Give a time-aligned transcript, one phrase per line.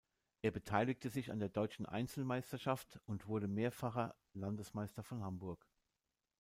[0.41, 5.69] Er beteiligte sich an der deutschen Einzelmeisterschaft und wurde mehrfacher Landesmeister von Hamburg.